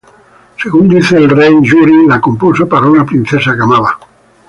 Según 0.63 0.89
dice 0.89 1.15
el 1.15 1.29
rey, 1.29 1.53
Yuri 1.61 2.07
la 2.07 2.19
compuso 2.19 2.67
para 2.67 2.87
una 2.87 3.05
princesa 3.05 3.53
que 3.53 3.61
amaba. 3.61 3.99